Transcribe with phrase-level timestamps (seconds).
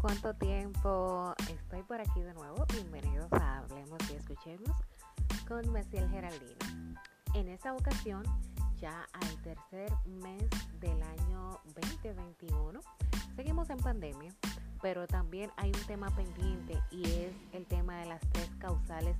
[0.00, 1.34] ¿cuánto tiempo?
[1.48, 2.64] Estoy por aquí de nuevo.
[2.72, 4.70] Bienvenidos a Hablemos y Escuchemos
[5.48, 7.00] con Mesiel Geraldino.
[7.34, 8.22] En esta ocasión,
[8.78, 10.44] ya al tercer mes
[10.80, 12.80] del año 2021,
[13.36, 14.32] seguimos en pandemia,
[14.82, 19.16] pero también hay un tema pendiente y es el tema de las tres causales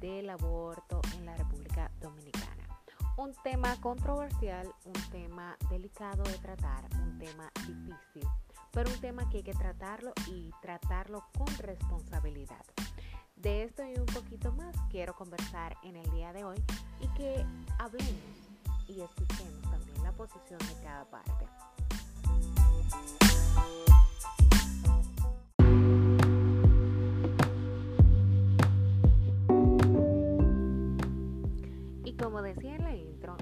[0.00, 2.62] del aborto en la República Dominicana.
[3.16, 8.28] Un tema controversial, un tema delicado de tratar, un tema difícil
[8.74, 12.64] pero un tema que hay que tratarlo y tratarlo con responsabilidad.
[13.36, 16.56] De esto y un poquito más quiero conversar en el día de hoy
[17.00, 17.46] y que
[17.78, 18.12] hablemos
[18.88, 21.46] y escuchemos también la posición de cada parte.
[32.04, 33.36] Y como decía en la intro,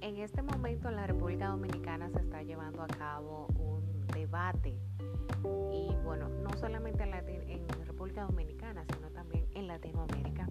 [0.00, 4.78] en este momento en la República Dominicana se está llevando a cabo un debate
[5.72, 10.48] y bueno, no solamente en, en República Dominicana, sino también en Latinoamérica,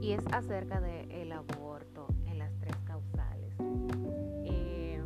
[0.00, 3.54] y es acerca del aborto en las tres causales.
[4.44, 5.02] Eh,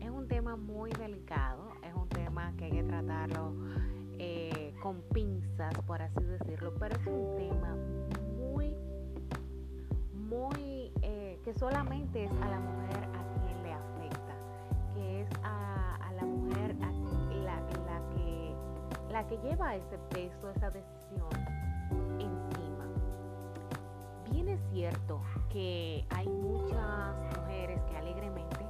[0.00, 3.54] es un tema muy delicado, es un tema que hay que tratarlo
[4.18, 7.76] eh, con pinzas, por así decirlo, pero es un tema
[8.36, 8.74] muy,
[10.12, 14.34] muy, eh, que solamente es a la mujer a quien le afecta,
[14.94, 16.05] que es a
[19.16, 21.30] la que lleva ese peso, esa decisión
[22.18, 22.84] encima.
[24.30, 28.66] Bien es cierto que hay muchas mujeres que alegremente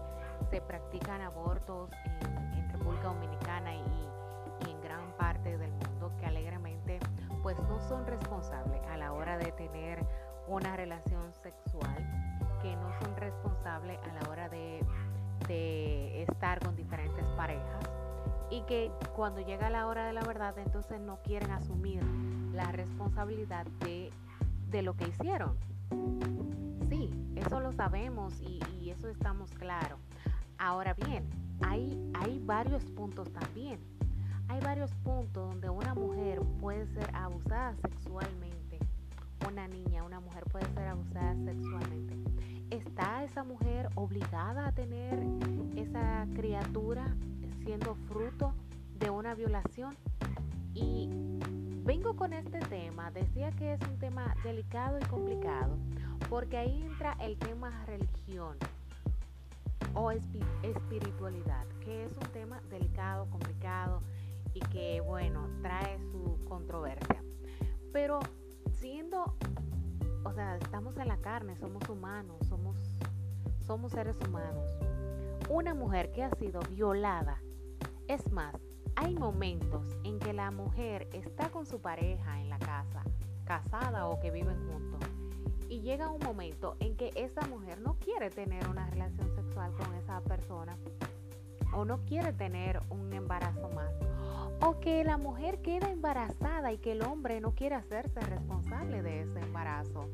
[0.48, 7.00] se practican abortos en, República Dominicana y, y en gran parte del mundo que alegremente
[7.42, 10.06] pues no son responsables a la hora de tener
[10.46, 11.96] una relación sexual,
[12.62, 14.78] que no son responsables a la hora de,
[15.48, 17.86] de estar con diferentes parejas
[18.50, 22.02] y que cuando llega la hora de la verdad entonces no quieren asumir
[22.52, 24.12] la responsabilidad de,
[24.82, 25.56] lo que hicieron.
[26.90, 28.60] Sí, eso lo sabemos y,
[28.90, 29.98] eso estamos claros.
[30.58, 31.28] Ahora bien,
[31.60, 33.80] hay, hay varios puntos también.
[34.48, 38.78] Hay varios puntos donde una mujer puede ser abusada sexualmente.
[39.48, 42.16] Una niña, una mujer puede ser abusada sexualmente.
[42.70, 45.18] ¿Está esa mujer obligada a tener
[45.76, 47.14] esa criatura
[47.64, 48.54] siendo fruto
[48.98, 49.94] de una violación.
[50.74, 51.08] Y
[51.84, 55.76] vengo con este tema, decía que es un tema delicado y complicado,
[56.28, 58.56] porque ahí entra el tema religión
[59.94, 64.02] o espiritualidad, que es un tema delicado, complicado
[64.52, 67.22] y que, bueno, trae su controversia.
[67.92, 68.20] Pero
[68.72, 69.36] siendo,
[70.26, 72.76] o sea, estamos en la carne, somos humanos, somos,
[73.64, 74.68] somos seres humanos.
[75.48, 77.40] Una mujer que ha sido violada
[78.08, 78.54] es más,
[78.96, 83.04] hay momentos en que la mujer está con su pareja en la casa,
[83.44, 85.08] casada o que viven juntos,
[85.68, 89.94] y llega un momento en que esa mujer no quiere tener una relación sexual con
[89.94, 90.76] esa persona
[91.72, 93.92] o no quiere tener un embarazo más.
[94.60, 99.22] O que la mujer queda embarazada y que el hombre no quiere hacerse responsable de
[99.22, 100.08] ese embarazo.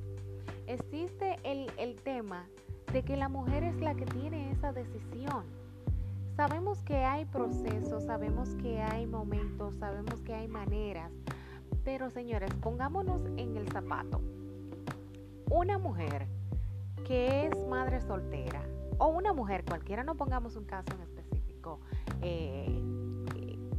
[0.66, 2.46] Existe el, el tema
[2.92, 5.44] de que la mujer es la que tiene esa decisión
[6.36, 11.12] Sabemos que hay procesos, sabemos que hay momentos, sabemos que hay maneras,
[11.84, 14.22] pero señores, pongámonos en el zapato.
[15.50, 16.26] Una mujer
[17.04, 18.62] que es madre soltera
[18.96, 21.02] o una mujer cualquiera, no pongamos un caso en
[22.22, 22.80] eh,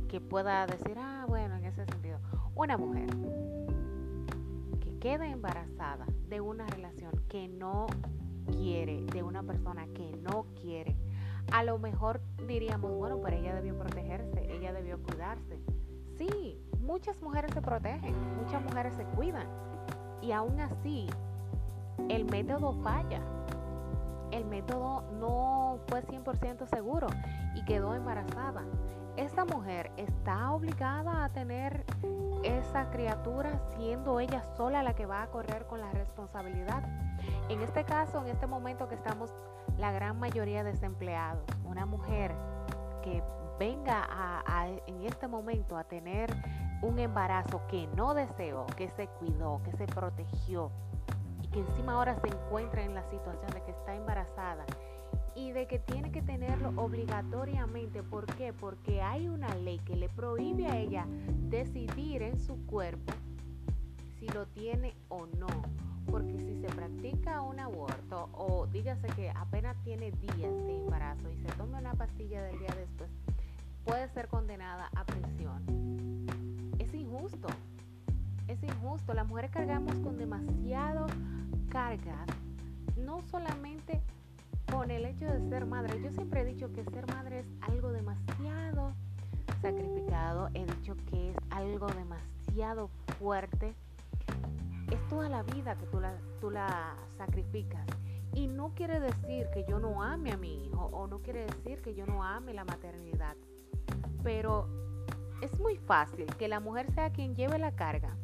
[0.07, 2.19] que pueda decir, ah, bueno, en ese sentido,
[2.55, 3.09] una mujer
[4.79, 7.87] que queda embarazada de una relación que no
[8.51, 10.95] quiere, de una persona que no quiere,
[11.51, 15.59] a lo mejor diríamos, bueno, pero ella debió protegerse, ella debió cuidarse.
[16.17, 19.47] Sí, muchas mujeres se protegen, muchas mujeres se cuidan.
[20.21, 21.07] Y aún así,
[22.09, 23.21] el método falla.
[24.33, 27.05] El método no fue 100% seguro
[27.53, 28.63] y quedó embarazada.
[29.15, 31.85] Esta mujer está obligada a tener
[32.41, 36.83] esa criatura siendo ella sola la que va a correr con la responsabilidad.
[37.47, 39.29] En este caso, en este momento que estamos
[39.77, 42.33] la gran mayoría desempleados, una mujer
[43.03, 43.21] que
[43.59, 44.43] venga
[44.87, 46.35] en este momento a tener
[46.81, 50.71] un embarazo que no deseó, que se cuidó, que se protegió
[51.53, 54.65] que encima ahora se encuentra en la situación de que está embarazada
[55.35, 58.03] y de que tiene que tenerlo obligatoriamente.
[58.03, 58.51] ¿Por qué?
[58.53, 61.05] Porque hay una ley que le prohíbe a ella
[61.49, 63.13] decidir en su cuerpo
[64.19, 65.47] si lo tiene o no
[66.09, 71.37] porque si se practica un aborto o dígase que apenas tiene días de embarazo y
[71.37, 73.09] se toma una pastilla del día después,
[73.85, 75.63] puede ser condenada a prisión.
[76.79, 77.47] Es injusto.
[78.47, 79.13] Es injusto.
[79.13, 81.05] Las mujeres cargamos con demasiado
[81.69, 82.25] carga,
[82.97, 84.01] no solamente
[84.71, 86.01] con el hecho de ser madre.
[86.01, 88.93] Yo siempre he dicho que ser madre es algo demasiado
[89.61, 90.49] sacrificado.
[90.53, 93.73] He dicho que es algo demasiado fuerte.
[94.91, 97.85] Es toda la vida que tú la, tú la sacrificas.
[98.33, 101.81] Y no quiere decir que yo no ame a mi hijo o no quiere decir
[101.81, 103.35] que yo no ame la maternidad.
[104.23, 104.67] Pero
[105.41, 108.15] es muy fácil que la mujer sea quien lleve la carga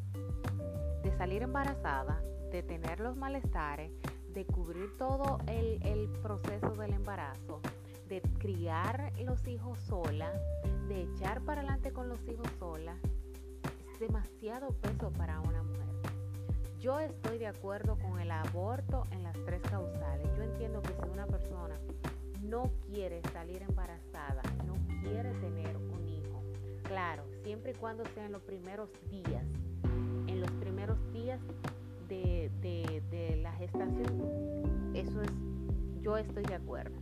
[1.04, 3.92] de salir embarazada, de tener los malestares,
[4.34, 7.62] de cubrir todo el, proceso del embarazo,
[8.08, 10.32] de criar los hijos sola,
[10.88, 12.98] de echar para adelante con los hijos sola.
[13.94, 15.80] Es demasiado peso para una mujer.
[16.80, 20.28] Yo estoy de acuerdo con el aborto en las tres causales.
[20.38, 21.76] Yo entiendo que si una persona
[22.42, 26.42] no quiere salir embarazada, no quiere tener un hijo,
[26.84, 29.46] claro, siempre y cuando sea en los primeros días,
[30.40, 31.40] los primeros días
[32.08, 35.32] de, la gestación, eso es,
[36.02, 36.98] yo estoy de acuerdo.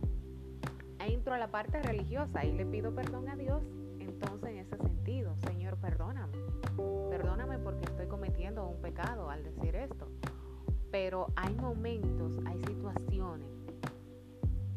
[0.98, 3.62] Entro a la parte religiosa y le pido perdón a Dios,
[3.98, 6.36] entonces en ese sentido, Señor, perdóname
[7.10, 10.08] Perdóname porque estoy cometiendo un pecado al decir esto.
[10.90, 13.48] Pero hay momentos, hay situaciones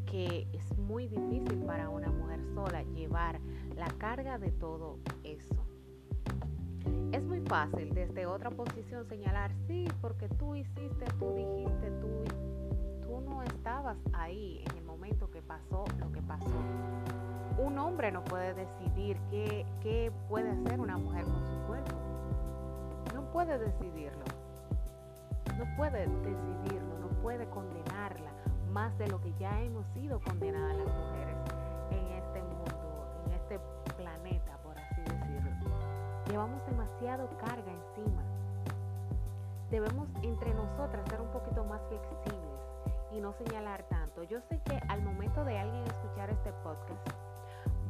[0.06, 3.40] que es muy difícil para una mujer sola llevar
[3.76, 5.71] la carga de todo eso.
[7.52, 12.24] Fácil desde otra posición señalar, sí, porque tú hiciste, tú dijiste, tú,
[13.04, 16.48] tú no estabas ahí en el momento que pasó lo que pasó.
[17.58, 22.02] Un hombre no puede decidir qué, qué puede hacer una mujer con su cuerpo
[23.32, 24.26] puede decidirlo.
[25.58, 28.32] No puede decidirlo, no puede condenarla
[28.72, 31.38] más de lo que ya hemos sido condenadas las mujeres
[31.92, 33.60] en este mundo, en este
[36.32, 38.24] Llevamos demasiado carga encima.
[39.70, 42.62] Debemos entre nosotras ser un poquito más flexibles
[43.12, 44.24] y no señalar tanto.
[44.24, 47.06] Yo sé que al momento de alguien escuchar este podcast,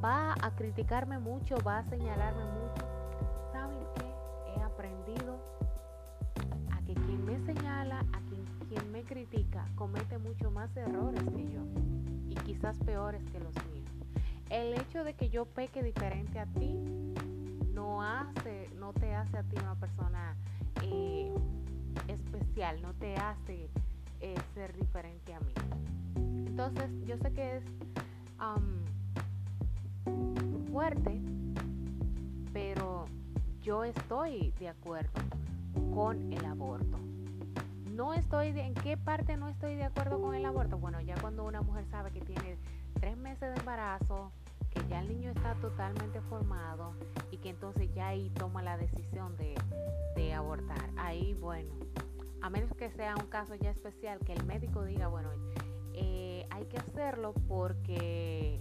[0.03, 2.83] va a criticarme mucho, va a señalarme mucho,
[6.71, 11.47] a que quien me señala, a quien, quien me critica, comete mucho más errores que
[11.47, 11.61] yo
[12.27, 13.91] y quizás peores que los míos.
[14.49, 17.10] El hecho de que yo peque diferente a ti
[17.81, 20.35] no hace, no te hace a ti una persona
[20.83, 21.33] eh,
[22.07, 23.71] especial, no te hace
[24.19, 25.53] eh, ser diferente a mí.
[26.45, 27.63] Entonces, yo sé que es
[30.71, 31.19] fuerte,
[32.53, 33.05] pero
[33.63, 35.19] yo estoy de acuerdo
[35.91, 36.99] con el aborto.
[37.95, 40.77] No estoy, ¿en qué parte no estoy de acuerdo con el aborto?
[40.77, 42.57] Bueno, ya cuando una mujer sabe que tiene
[42.99, 44.31] tres meses de embarazo,
[44.71, 46.95] que ya el niño está totalmente formado
[47.29, 49.55] y que entonces ya ahí toma la decisión de,
[50.15, 50.89] de abortar.
[50.97, 51.73] Ahí, bueno,
[52.41, 55.29] a menos que sea un caso ya especial, que el médico diga, bueno,
[55.93, 58.59] eh, hay que hacerlo porque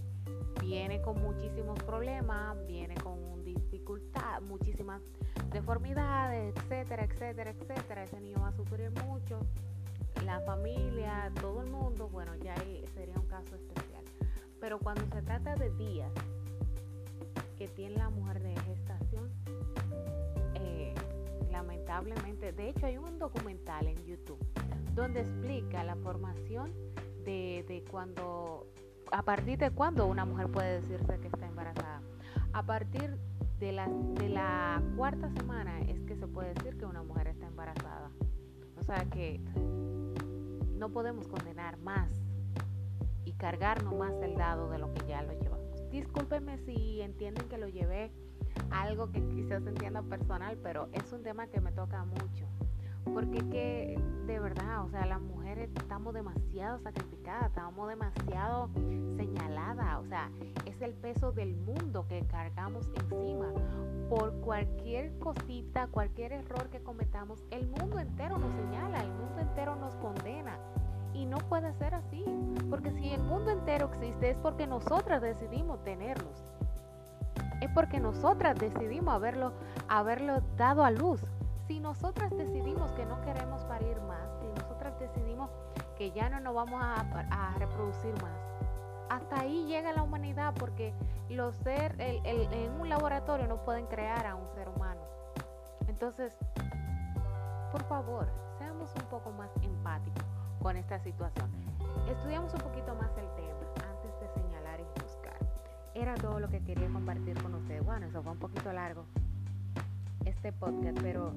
[0.61, 5.01] viene con muchísimos problemas, viene con dificultad, muchísimas
[5.51, 8.03] deformidades, etcétera, etcétera, etcétera.
[8.03, 9.39] Ese niño va a sufrir mucho.
[10.25, 13.90] La familia, todo el mundo, bueno, ya ahí sería un caso especial.
[14.61, 16.11] Pero cuando se trata de días
[17.57, 19.29] que tiene la mujer de gestación,
[20.53, 20.93] eh,
[21.51, 24.39] lamentablemente, de hecho hay un documental en YouTube
[24.93, 26.71] donde explica la formación
[27.25, 28.67] de, de cuando,
[29.11, 32.01] a partir de cuándo una mujer puede decirse que está embarazada.
[32.53, 33.17] A partir
[33.59, 37.47] de la, de la cuarta semana es que se puede decir que una mujer está
[37.47, 38.11] embarazada.
[38.77, 39.39] O sea que
[40.77, 42.09] no podemos condenar más
[43.25, 45.89] y cargarnos más el dado de lo que ya lo llevamos.
[45.91, 48.11] Discúlpenme si entienden que lo llevé
[48.69, 52.47] algo que quizás entienda personal, pero es un tema que me toca mucho.
[53.03, 58.69] Porque que de verdad, o sea, las mujeres estamos demasiado sacrificadas, estamos demasiado
[59.17, 60.31] señaladas, o sea,
[60.65, 63.51] es el peso del mundo que cargamos encima.
[64.09, 69.75] Por cualquier cosita, cualquier error que cometamos, el mundo entero nos señala, el mundo entero
[69.75, 70.59] nos condena.
[71.13, 72.25] Y no puede ser así,
[72.69, 76.43] porque si el mundo entero existe es porque nosotras decidimos tenerlos.
[77.61, 79.53] Es porque nosotras decidimos haberlo,
[79.87, 81.21] haberlo dado a luz
[81.71, 85.49] si nosotras decidimos que no queremos parir más, si nosotras decidimos
[85.97, 88.37] que ya no nos vamos a, reproducir más,
[89.09, 90.93] hasta ahí llega la humanidad porque
[91.29, 94.99] los ser, en un laboratorio no pueden crear a un ser humano.
[95.87, 96.37] Entonces,
[97.71, 98.27] por favor,
[98.57, 100.30] seamos un poco más empáticos
[100.61, 101.49] con esta situación.
[102.09, 105.37] Estudiamos un poquito más el tema antes de señalar y buscar.
[105.95, 107.83] era todo lo que quería compartir con ustedes.
[107.83, 109.05] Bueno, eso fue un poquito largo
[110.25, 111.33] este podcast, pero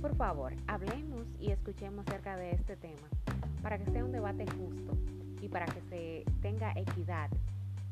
[0.00, 3.08] por favor, hablemos y escuchemos acerca de este tema
[3.62, 4.96] para que sea un debate justo
[5.40, 7.30] y para que se tenga equidad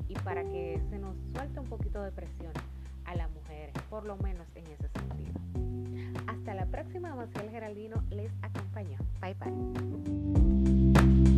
[0.08, 2.52] y para que se nos suelte un poquito de presión
[3.06, 5.69] a las mujeres, por lo menos en ese sentido.
[6.40, 8.96] Hasta la próxima, Maciel Geraldino les acompañó.
[9.20, 11.36] Bye bye.